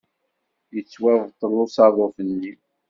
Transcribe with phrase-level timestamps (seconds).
[0.73, 2.53] Yettwabṭel usaḍuf-nni.